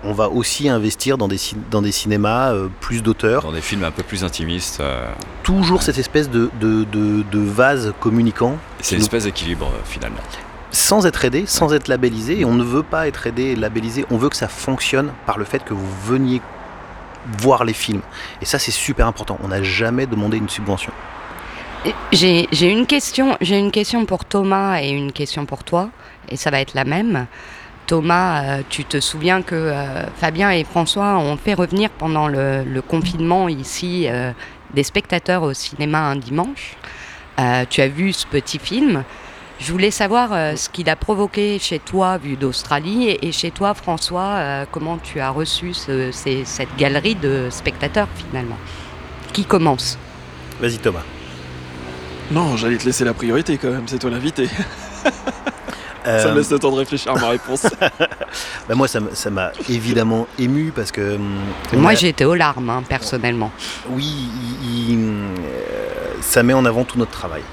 [0.03, 1.37] on va aussi investir dans des,
[1.69, 3.43] dans des cinémas euh, plus d'auteurs.
[3.43, 4.79] Dans des films un peu plus intimistes.
[4.79, 5.11] Euh.
[5.43, 8.57] Toujours cette espèce de, de, de, vase communicant.
[8.79, 10.21] C'est une espèce d'équilibre euh, finalement.
[10.71, 14.05] Sans être aidé, sans être labellisé, et on ne veut pas être aidé et labellisé,
[14.09, 16.41] on veut que ça fonctionne par le fait que vous veniez
[17.39, 18.01] voir les films.
[18.41, 20.93] Et ça c'est super important, on n'a jamais demandé une subvention.
[22.13, 25.89] J'ai une question, j'ai une question pour Thomas et une question pour toi,
[26.29, 27.27] et ça va être la même.
[27.91, 32.81] Thomas, euh, tu te souviens que euh, Fabien et François ont fait revenir pendant le,
[32.87, 34.31] confinement ici euh,
[34.73, 36.77] des spectateurs au cinéma un dimanche.
[37.69, 39.03] tu as vu ce petit film.
[39.59, 44.65] Je voulais savoir ce qu'il a provoqué chez toi, vu d'Australie, et, chez toi, François,
[44.71, 48.57] comment tu as reçu cette galerie de spectateurs finalement?
[49.33, 49.97] Qui commence?
[50.61, 51.03] Vas-y Thomas.
[52.31, 54.47] Non, j'allais te laisser la priorité quand même, c'est toi l'invité.
[56.03, 57.67] Ça me laisse le temps de réfléchir à ma réponse.
[58.67, 61.15] bah moi, ça m'a évidemment ému parce que.
[61.15, 61.41] Hum,
[61.73, 63.51] moi, j'ai été aux larmes, hein, personnellement.
[63.89, 64.29] Oui,
[64.91, 65.27] euh,
[66.21, 67.43] ça met en avant tout notre travail.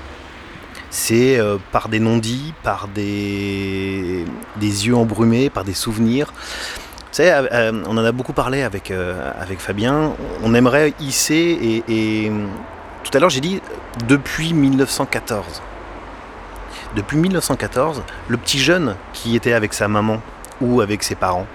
[0.90, 4.24] C'est euh, par des non-dits, par des,
[4.56, 6.32] des yeux embrumés, par des souvenirs.
[6.32, 10.14] Vous savez, euh, on en a beaucoup parlé avec, avec Fabien.
[10.42, 12.32] On aimerait hisser, et, et
[13.04, 13.60] tout à l'heure j'ai dit
[14.06, 15.62] depuis 1914.
[16.96, 20.20] Depuis 1914, le petit jeune qui était avec sa maman
[20.60, 21.46] ou avec ses parents,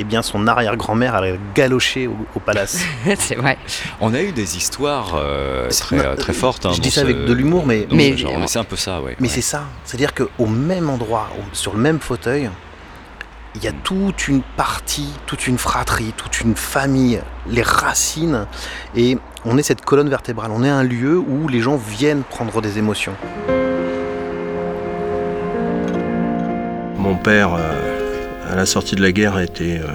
[0.00, 2.84] eh bien son arrière-grand-mère allait galocher au, palace.
[3.18, 3.58] c'est vrai.
[4.00, 6.66] On a eu des histoires euh, très, très fortes.
[6.66, 9.12] Hein, je dis ça avec de l'humour, mais, mais, c'est un peu ça, oui.
[9.20, 9.64] Mais c'est ça.
[9.84, 12.50] C'est-à-dire qu'au même endroit, sur le même fauteuil,
[13.54, 18.46] il y a toute une partie, toute une fratrie, toute une famille, les racines,
[18.96, 20.50] et on est cette colonne vertébrale.
[20.50, 23.14] On est un lieu où les gens viennent prendre des émotions.
[27.04, 29.86] Mon père, euh, à la sortie de la guerre, euh,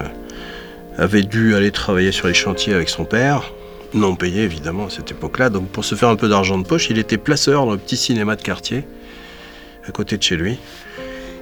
[0.96, 3.52] avait dû aller travailler sur les chantiers avec son père,
[3.94, 5.50] non payé évidemment à cette époque-là.
[5.50, 7.96] Donc pour se faire un peu d'argent de poche, il était placeur dans le petit
[7.96, 8.84] cinéma de quartier,
[9.88, 10.60] à côté de chez lui.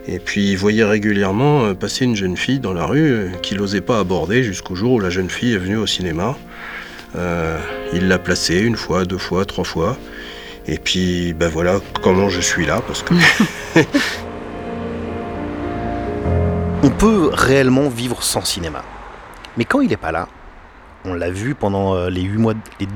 [0.07, 3.83] Et puis il voyait régulièrement euh, passer une jeune fille dans la rue qu'il n'osait
[3.83, 6.35] pas aborder jusqu'au jour où la jeune fille est venue au cinéma.
[7.93, 9.99] il l'a placée une fois, deux fois, trois fois.
[10.67, 13.13] Et puis ben voilà comment je suis là parce que
[16.99, 18.83] peut réellement vivre sans cinéma.
[19.57, 20.27] Mais quand il n'est pas là,
[21.05, 22.29] on l'a vu pendant euh, les,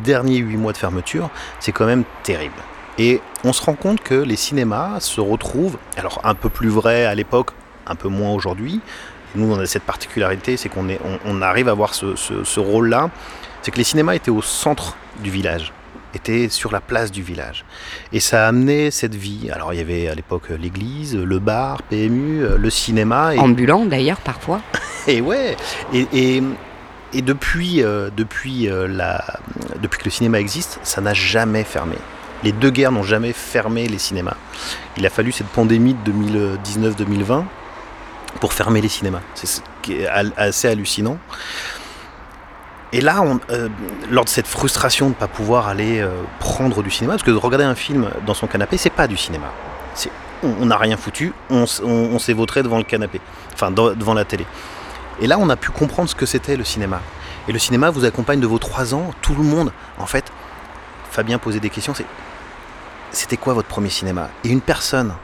[0.02, 2.56] derniers huit mois de fermeture, c'est quand même terrible.
[2.98, 7.04] Et on se rend compte que les cinémas se retrouvent, alors un peu plus vrai
[7.04, 7.50] à l'époque,
[7.86, 8.80] un peu moins aujourd'hui.
[9.36, 10.86] Nous, on a cette particularité, c'est qu'on
[11.24, 13.08] on, arrive à avoir ce rôle-là.
[13.62, 15.72] C'est que les cinémas étaient au centre du village
[16.14, 17.64] était sur la place du village.
[18.12, 19.50] Et ça a amené cette vie.
[19.52, 23.34] Alors il y avait à l'époque l'église, le bar, PMU, le cinéma.
[23.34, 23.38] Et...
[23.38, 24.60] Ambulant d'ailleurs parfois.
[25.06, 25.56] et ouais.
[25.92, 26.42] Et,
[27.14, 29.22] et, depuis, euh, depuis, euh, la,
[29.80, 31.96] depuis que le cinéma existe, ça n'a jamais fermé.
[32.42, 34.36] Les deux guerres n'ont jamais fermé les cinémas.
[34.96, 37.44] Il a fallu cette pandémie de 2019-2020
[38.40, 39.20] pour fermer les cinémas.
[39.34, 39.62] C'est
[40.36, 41.18] assez hallucinant.
[42.92, 43.68] Et là, on, euh,
[44.10, 47.30] lors de cette frustration de ne pas pouvoir aller euh, prendre du cinéma, parce que
[47.30, 49.46] de regarder un film dans son canapé, c'est pas du cinéma.
[50.42, 51.66] On n'a rien foutu, on,
[52.18, 53.20] s'est vautré devant le canapé,
[53.54, 54.44] enfin devant la télé.
[55.20, 57.00] Et là, on a pu comprendre ce que c'était le cinéma.
[57.46, 59.72] Et le cinéma vous accompagne de vos trois ans, tout le monde.
[59.98, 60.24] En fait,
[61.12, 61.94] Fabien posait des questions,
[63.12, 64.30] c'était quoi votre premier cinéma?
[64.42, 65.14] Et une personne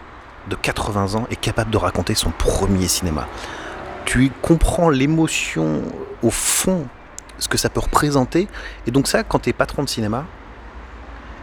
[0.49, 3.27] de 80 ans est capable de raconter son premier cinéma.
[4.05, 5.83] Tu comprends l'émotion
[6.23, 6.87] au fond
[7.39, 8.49] ce que ça peut représenter.
[8.87, 10.25] Et donc ça, quand tu es patron de cinéma,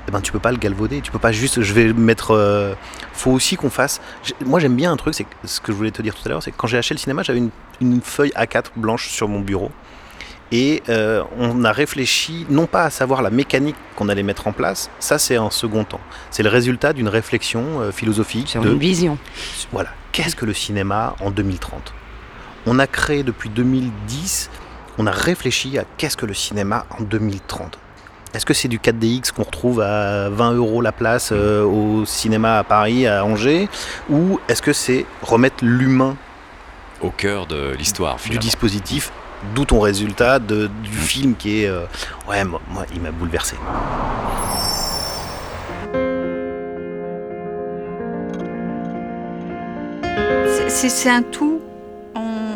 [0.08, 1.02] eh ben, tu peux pas le galvauder.
[1.02, 2.32] Tu peux pas juste, je vais mettre.
[2.32, 2.74] Euh,
[3.14, 4.02] faut aussi qu'on fasse.
[4.46, 6.44] Moi, j'aime bien un truc, c'est ce que je voulais te dire tout à l'heure,
[6.44, 7.42] c'est que quand j'ai acheté le cinéma, j'avais
[7.82, 9.72] une, feuille A4 blanche sur mon bureau.
[10.52, 14.52] Et euh, on a réfléchi, non pas à savoir la mécanique qu'on allait mettre en
[14.52, 16.00] place, ça c'est un second temps.
[16.30, 18.50] C'est le résultat d'une réflexion euh, philosophique.
[18.50, 19.18] Sur une vision.
[19.72, 19.90] Voilà.
[20.12, 21.94] Qu'est-ce que le cinéma en 2030
[22.68, 24.52] On a créé depuis 2010
[24.98, 27.78] on a réfléchi à qu'est-ce que le cinéma en 2030.
[28.34, 32.58] Est-ce que c'est du 4DX qu'on retrouve à 20 euros la place euh, au cinéma
[32.58, 33.70] à Paris, à Angers?
[34.10, 36.18] Ou est-ce que c'est remettre l'humain
[37.02, 39.12] au cœur de l'histoire Du dispositif,
[39.54, 41.68] d'où ton résultat de, du film qui est...
[41.68, 41.86] Euh,
[42.28, 43.56] ouais, moi, il m'a bouleversé.
[50.68, 51.62] C'est un tout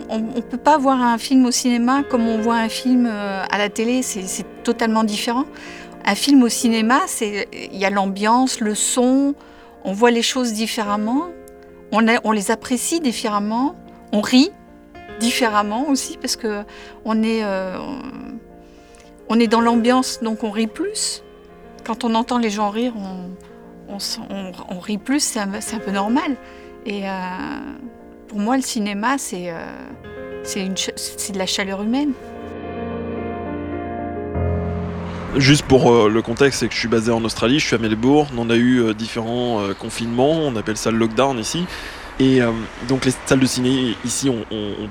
[0.09, 3.43] on ne peut pas voir un film au cinéma comme on voit un film euh,
[3.49, 5.45] à la télé, c'est totalement différent.
[6.05, 9.35] Un film au cinéma, il y a l'ambiance, le son,
[9.83, 11.27] on voit les choses différemment,
[11.91, 13.75] on, les apprécie différemment,
[14.11, 14.51] on rit
[15.19, 17.77] différemment aussi parce que euh,
[19.29, 21.23] on est dans l'ambiance, donc on rit plus.
[21.83, 22.93] Quand on entend les gens rire,
[23.87, 26.35] on, rit plus, c'est un, peu normal.
[26.87, 27.01] Euh,
[28.29, 29.65] pour moi, le cinéma, c'est euh,
[30.45, 32.13] de la chaleur humaine.
[35.35, 37.79] Juste pour euh, le contexte, c'est que je suis basé en Australie, je suis à
[37.79, 41.65] Melbourne, on a eu euh, différents confinements, on appelle ça le lockdown ici.
[42.21, 42.41] Et
[42.89, 44.43] donc les salles de ciné ici ont,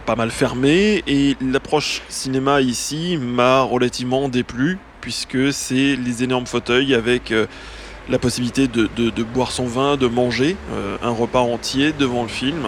[0.06, 6.94] pas mal fermé et l'approche cinéma ici m'a relativement déplu puisque c'est les énormes fauteuils
[6.94, 7.34] avec
[8.08, 10.56] la possibilité de, boire son vin, de manger
[11.02, 12.66] un repas entier devant le film.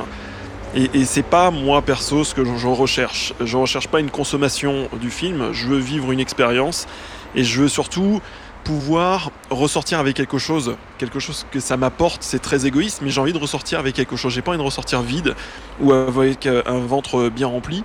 [0.75, 3.35] Et, et c'est pas moi perso ce que je, recherche.
[3.41, 6.87] Je recherche pas une consommation du film, je veux vivre une expérience
[7.35, 8.21] et je veux surtout
[8.63, 13.21] pouvoir ressortir avec quelque chose, quelque chose que ça m'apporte, c'est très égoïste, mais j'ai
[13.21, 14.33] envie de ressortir avec quelque chose.
[14.33, 15.35] J'ai pas envie de ressortir vide
[15.81, 17.83] ou avec euh, un ventre bien rempli.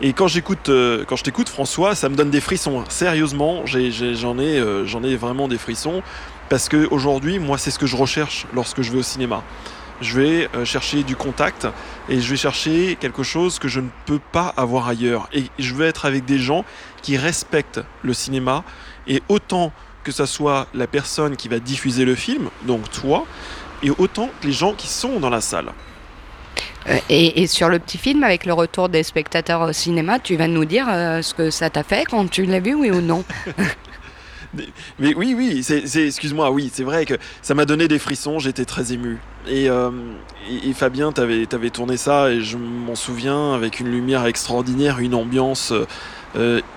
[0.00, 2.84] Et quand j'écoute, euh, quand je t'écoute, François, ça me donne des frissons.
[2.88, 3.78] Sérieusement, j'en
[4.38, 6.02] ai, euh, ai, vraiment des frissons
[6.48, 9.42] parce que aujourd'hui, moi, c'est ce que je recherche lorsque je vais au cinéma.
[10.02, 11.66] Je vais chercher du contact
[12.08, 15.28] et je vais chercher quelque chose que je ne peux pas avoir ailleurs.
[15.32, 16.64] Et je veux être avec des gens
[17.02, 18.64] qui respectent le cinéma
[19.06, 19.72] et autant
[20.04, 23.24] que ce soit la personne qui va diffuser le film, donc toi,
[23.82, 25.72] et autant que les gens qui sont dans la salle.
[26.88, 30.48] Euh, et, sur le petit film, avec le retour des spectateurs au cinéma, tu vas
[30.48, 33.24] nous dire euh, ce que ça t'a fait quand tu l'as vu, oui ou non?
[34.98, 38.64] Mais oui, oui, c'est, excuse-moi, oui, c'est vrai que ça m'a donné des frissons, j'étais
[38.64, 39.18] très ému.
[39.48, 39.90] Et, euh,
[40.50, 45.14] et, Fabien, t'avais, avais tourné ça, et je m'en souviens, avec une lumière extraordinaire, une
[45.14, 45.72] ambiance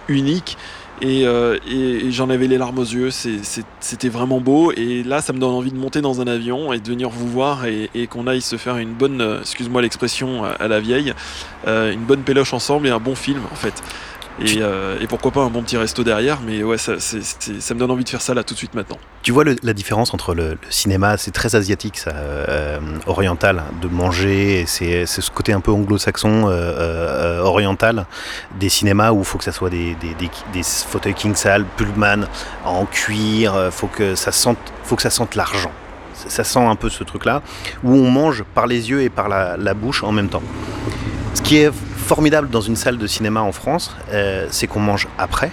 [0.07, 0.57] unique.
[1.03, 4.71] Euh, et, j'en avais les larmes aux yeux, c'était vraiment beau.
[4.71, 7.27] Et là, ça me donne envie de monter dans un avion et de venir vous
[7.27, 11.13] voir et, qu'on aille se faire une bonne, euh, excuse-moi l'expression à la vieille,
[11.67, 13.81] euh, une bonne péloche ensemble et un bon film en fait.
[14.41, 17.91] Euh, et, pourquoi pas un bon petit resto derrière, mais ouais, ça, ça, me donne
[17.91, 18.97] envie de faire ça là tout de suite maintenant.
[19.21, 24.65] Tu vois la différence entre le, cinéma, c'est très asiatique, ça, euh, oriental, de manger,
[24.67, 28.05] c'est ce côté un peu anglo-saxon, euh, oriental,
[28.59, 30.15] des cinémas où il faut que ça soit des, des,
[30.53, 32.25] des, fauteuils king sale, pullman,
[32.65, 35.71] en cuir, faut que ça sente, faut que ça sente l'argent.
[36.13, 37.41] Ça sent un peu ce truc-là,
[37.83, 40.43] où on mange par les yeux et par la, la bouche en même temps.
[41.33, 41.71] Ce qui est
[42.05, 45.51] formidable dans une salle de cinéma en France, euh, c'est qu'on mange après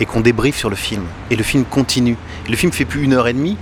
[0.00, 1.02] et qu'on débriefe sur le film.
[1.30, 2.16] Et le film continue.
[2.48, 3.56] le film fait plus une heure et demie,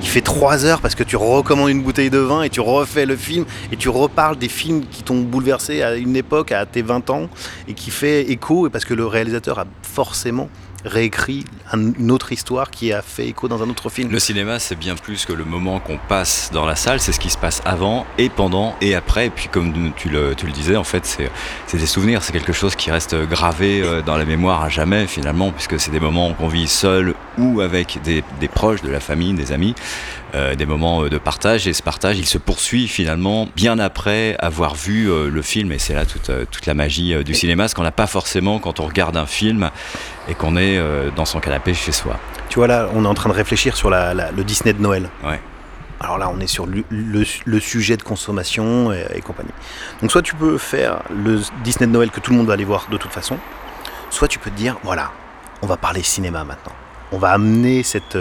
[0.00, 3.06] il fait trois heures parce que tu recommandes une bouteille de vin et tu refais
[3.06, 6.82] le film et tu reparles des films qui t'ont bouleversé à une époque, à tes
[6.82, 7.28] 20 ans,
[7.68, 10.48] et qui fait écho, et parce que le réalisateur a forcément
[10.84, 14.10] réécrit une autre histoire qui a fait écho dans un autre film.
[14.10, 17.20] Le cinéma, c'est bien plus que le moment qu'on passe dans la salle, c'est ce
[17.20, 19.26] qui se passe avant et pendant et après.
[19.26, 21.06] Et puis, comme tu le, disais, en fait,
[21.66, 25.06] c'est des souvenirs, c'est quelque chose qui reste gravé euh, dans la mémoire à jamais,
[25.06, 29.32] finalement, puisque c'est des moments qu'on vit seul ou avec des proches, de la famille,
[29.34, 29.74] des amis.
[30.34, 34.34] Euh, des moments euh, de partage et ce partage il se poursuit finalement bien après
[34.38, 37.74] avoir vu euh, le film et c'est là toute, toute la magie du cinéma ce
[37.74, 39.68] qu'on n'a pas forcément quand on regarde un film
[40.28, 40.80] et qu'on est
[41.16, 42.18] dans son canapé chez soi.
[42.48, 45.10] Tu vois là on est en train de réfléchir sur la, le Disney de Noël.
[45.22, 45.38] Ouais.
[46.00, 49.52] Alors là, on est sur le, le, sujet de consommation et, et, compagnie.
[50.00, 52.64] Donc soit tu peux faire le Disney de Noël que tout le monde va aller
[52.64, 53.38] voir de toute façon,
[54.10, 55.12] soit tu peux te dire, voilà,
[55.60, 56.72] on va parler cinéma maintenant.
[57.12, 58.18] On va amener cette,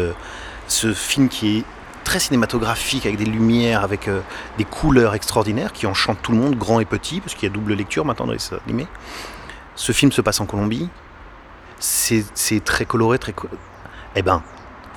[0.67, 1.63] ce film qui est
[2.03, 4.21] très cinématographique, avec des lumières, avec euh,
[4.57, 7.53] des couleurs extraordinaires qui enchantent tout le monde, grand et petit, parce qu'il y a
[7.53, 8.87] double lecture maintenant dans les animés.
[9.75, 10.89] Ce film se passe en Colombie.
[11.79, 13.33] C'est très coloré, très.
[14.15, 14.43] eh ben,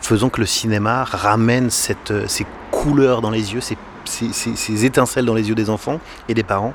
[0.03, 5.25] faisons que le cinéma ramène cette, euh, ces couleurs dans les yeux, ces, ces, étincelles
[5.25, 6.75] dans les yeux des enfants et des parents.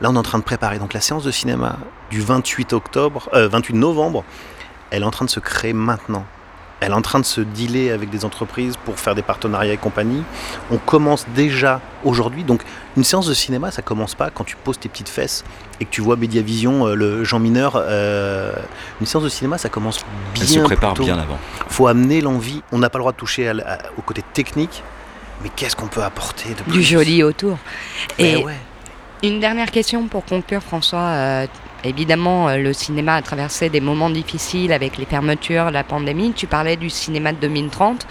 [0.00, 0.78] Là, on est en train de préparer.
[0.78, 1.76] Donc, la séance de cinéma
[2.10, 4.24] du 28 octobre, 28 euh, novembre,
[4.90, 6.24] elle est en train de se créer maintenant.
[6.80, 9.76] Elle est en train de se dealer avec des entreprises pour faire des partenariats et
[9.76, 10.22] compagnie.
[10.70, 12.42] On commence déjà aujourd'hui.
[12.42, 12.62] Donc,
[12.96, 15.44] une séance de cinéma, ça commence pas quand tu poses tes petites fesses
[15.80, 17.74] et que tu vois Mediavision, euh, le Jean Mineur.
[17.76, 18.52] Euh,
[19.00, 20.42] une séance de cinéma, ça commence bien.
[20.42, 21.38] Elle se prépare bien avant.
[21.68, 22.62] faut amener l'envie.
[22.72, 23.52] On n'a pas le droit de toucher
[23.98, 24.82] au côté technique,
[25.42, 26.72] mais qu'est-ce qu'on peut apporter de plus?
[26.72, 27.58] Du joli autour.
[28.18, 28.36] Et
[29.22, 30.98] une dernière question pour conclure, François.
[31.00, 31.46] Euh,
[31.82, 36.32] Évidemment, euh, le cinéma a traversé des moments difficiles avec les fermetures, la pandémie.
[36.34, 38.06] Tu parlais du cinéma de 2030.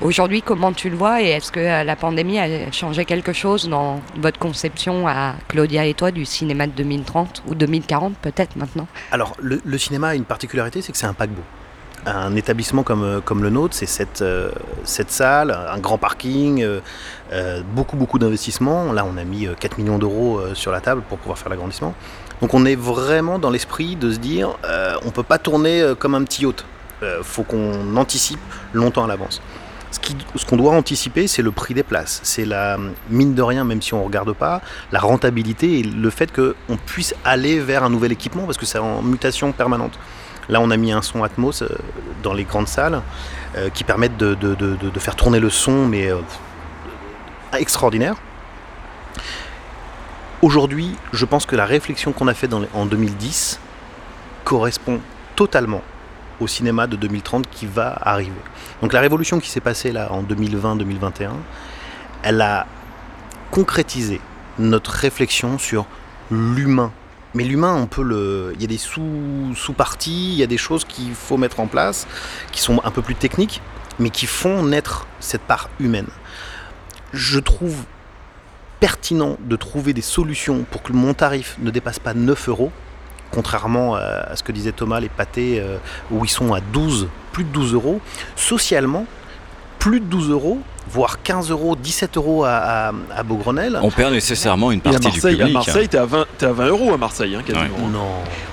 [0.00, 3.68] Aujourd'hui, comment tu le vois et est-ce que euh, la pandémie a changé quelque chose
[3.68, 8.86] dans votre conception à Claudia et toi du cinéma de 2030 ou 2040 peut-être maintenant?
[9.10, 11.42] Alors, le, cinéma a une particularité, c'est que c'est un paquebot.
[12.06, 14.22] Un établissement comme, euh, comme le nôtre, c'est cette,
[14.84, 16.64] cette salle, un grand parking,
[17.74, 18.92] beaucoup, beaucoup d'investissements.
[18.92, 21.94] Là, on a mis euh, 4 millions d'euros sur la table pour pouvoir faire l'agrandissement.
[22.40, 25.80] Donc, on est vraiment dans l'esprit de se dire, euh, on ne peut pas tourner
[25.80, 26.64] euh, comme un petit yacht.
[27.00, 28.40] Il faut qu'on anticipe
[28.72, 29.40] longtemps à l'avance.
[29.90, 32.20] Ce qu'on doit anticiper, c'est le prix des places.
[32.22, 32.76] C'est la
[33.08, 34.60] mine de rien, même si on ne regarde pas,
[34.92, 38.78] la rentabilité et le fait qu'on puisse aller vers un nouvel équipement parce que c'est
[38.78, 39.98] en mutation permanente.
[40.48, 41.68] Là, on a mis un son Atmos euh,
[42.22, 43.02] dans les grandes salles
[43.56, 44.36] euh, qui permettent de,
[44.98, 46.18] faire tourner le son, mais euh,
[47.58, 48.16] extraordinaire.
[50.40, 53.58] Aujourd'hui, je pense que la réflexion qu'on a faite en 2010
[54.44, 55.00] correspond
[55.34, 55.82] totalement
[56.40, 58.30] au cinéma de 2030 qui va arriver.
[58.80, 61.30] Donc la révolution qui s'est passée là en 2020-2021,
[62.22, 62.66] elle a
[63.50, 64.20] concrétisé
[64.60, 65.86] notre réflexion sur
[66.30, 66.92] l'humain.
[67.34, 68.52] Mais l'humain, on peut le.
[68.54, 71.66] Il y a des sous- sous-parties, il y a des choses qu'il faut mettre en
[71.66, 72.06] place,
[72.52, 73.60] qui sont un peu plus techniques,
[73.98, 76.06] mais qui font naître cette part humaine.
[77.12, 77.76] Je trouve
[78.80, 82.70] pertinent de trouver des solutions pour que mon tarif ne dépasse pas 9 euros,
[83.30, 85.76] contrairement à à ce que disait Thomas, les pâtés euh,
[86.10, 88.00] où ils sont à 12, plus de 12 euros.
[88.36, 89.06] Socialement,
[89.78, 90.58] plus de 12 euros,
[90.90, 93.78] voire 15 euros, 17 euros à, à, à Beaugrenelle.
[93.82, 95.40] On perd nécessairement une partie du public.
[95.40, 97.88] à Marseille, t'es à 20, t'es à 20 euros à Marseille, hein, quasiment.
[97.90, 98.06] Non,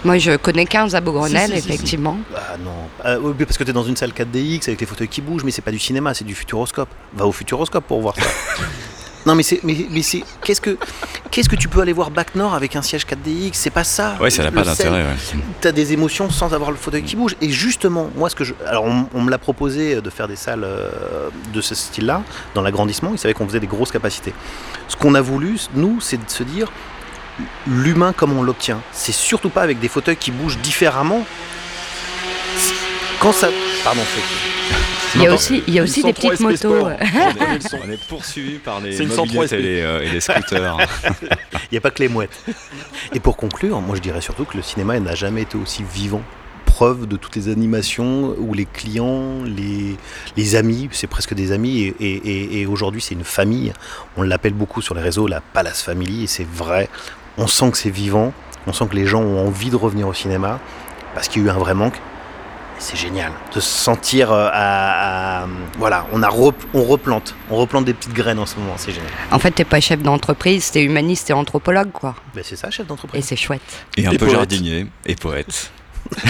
[0.03, 1.73] Moi, je connais 15 à Beaugrenelle, Si, si, si, si.
[1.73, 2.17] effectivement.
[2.35, 2.71] ah non.
[3.05, 5.51] Euh, parce que tu es dans une salle 4DX avec les fauteuils qui bougent, mais
[5.51, 6.89] c'est pas du cinéma, c'est du futuroscope.
[7.15, 8.21] Va au futuroscope pour voir ça.
[9.25, 9.59] non, mais c'est.
[9.63, 10.23] Mais, mais c'est.
[10.43, 10.77] Qu'est-ce que.
[11.31, 14.15] Qu'est-ce que tu peux aller voir Bac Nord avec un siège 4DX C'est pas ça.
[14.21, 15.03] Ouais, ça n'a pas d'intérêt.
[15.03, 15.39] ouais.
[15.61, 17.35] tu as des émotions sans avoir le fauteuil qui bouge.
[17.41, 18.53] Et justement, moi, ce que je.
[18.65, 20.89] Alors, on, on me l'a proposé de faire des salles euh,
[21.53, 22.21] de ce style-là,
[22.53, 23.11] dans l'agrandissement.
[23.13, 24.33] Ils savaient qu'on faisait des grosses capacités.
[24.87, 26.71] Ce qu'on a voulu, nous, c'est de se dire
[27.67, 28.79] l'humain comme on l'obtient?
[28.91, 31.25] C'est surtout pas avec des fauteuils qui bougent différemment.
[33.19, 33.49] Quand ça.
[33.83, 34.54] Pardon, c'est.
[35.15, 36.87] Il y a aussi, il y a aussi des 103 petites SP motos.
[37.85, 40.77] On est, poursuivi par les C'est une 103 mobilettes et les, euh, et les scooters.
[41.21, 42.37] Il n'y a pas que les mouettes.
[43.13, 46.21] Et pour conclure, moi je dirais surtout que le cinéma n'a jamais été aussi vivant.
[46.65, 49.95] Preuve de toutes les animations où les clients, les,
[50.35, 53.71] les amis, c'est presque des amis, et, et- et- et aujourd'hui c'est une famille.
[54.17, 56.89] On l'appelle beaucoup sur les réseaux la Palace Family, et c'est vrai.
[57.37, 58.33] On sent que c'est vivant,
[58.67, 60.59] on sent que les gens ont envie de revenir au cinéma,
[61.13, 62.01] parce qu'il y a eu un vrai manque.
[62.77, 67.33] Et C'est génial de se sentir euh, à, à- voilà, on a rep- on replante,
[67.49, 69.09] on replante des petites graines en ce moment, c'est génial.
[69.31, 72.15] En fait, t'es pas chef d'entreprise, t'es humaniste et anthropologue, quoi.
[72.33, 73.25] Ben, c'est ça, chef Et d'entreprise.
[73.25, 73.61] c'est chouette.
[73.97, 74.37] Et un Et peu poète.
[74.37, 75.71] jardinier et poète.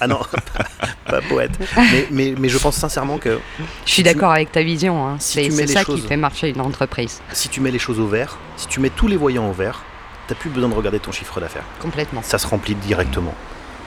[0.00, 0.20] Ah non,
[1.06, 1.52] pas poète.
[1.76, 3.38] Mais, mais, mais je pense sincèrement que
[3.86, 5.06] Je suis d'accord avec ta vision.
[5.06, 5.16] hein.
[5.18, 7.20] si C'est ça choses- qui fait marcher une entreprise.
[7.32, 9.82] si tu mets les choses au vert, si tu mets tous les voyants au vert,
[10.28, 11.64] t'as plus besoin de regarder ton chiffre d'affaires.
[11.80, 12.22] Complètement.
[12.22, 13.34] Ça se remplit directement.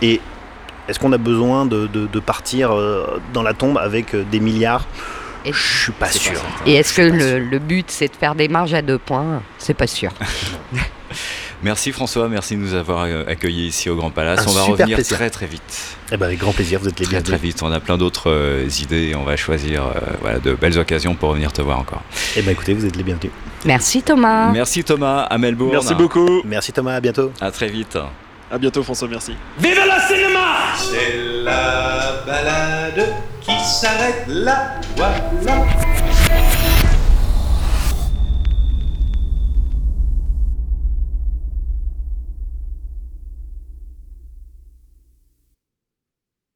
[0.01, 0.21] Et
[0.87, 4.39] est-ce qu'on a besoin de, de- de partir euh, dans la tombe avec euh, des
[4.39, 4.85] milliards?
[5.45, 5.51] Je
[5.83, 6.39] suis pas sûr.
[6.41, 6.47] pas.
[6.65, 9.41] Et est-ce que le, but c'est de faire des marges à deux points?
[9.57, 10.11] C'est pas sûr.
[11.61, 14.45] Merci François, merci de nous avoir euh, accueillis ici au Grand Palace.
[14.45, 15.15] Un on va revenir plaisir.
[15.15, 15.95] très très vite.
[16.11, 17.53] Eh ben avec grand plaisir, vous êtes les Très très bienvenus.
[17.53, 17.63] vite.
[17.63, 19.13] On a plein d'autres euh, idées.
[19.15, 22.01] On va choisir euh, voilà, de belles occasions pour venir te voir encore.
[22.35, 23.31] Eh ben écoutez, vous êtes les bienvenus.
[23.63, 24.51] Merci Thomas.
[24.51, 25.71] Merci Thomas à Melbourne.
[25.71, 26.41] Merci beaucoup.
[26.43, 27.31] Merci Thomas, à bientôt.
[27.39, 27.97] À très vite.
[28.53, 29.35] À bientôt, François, merci.
[30.77, 35.92] C'est la balade qui s'arrête là, voilà.